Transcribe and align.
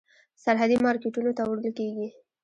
سرحدي 0.43 0.75
مارکېټونو 0.85 1.31
ته 1.37 1.43
وړل 1.45 1.69
کېږي. 1.79 2.07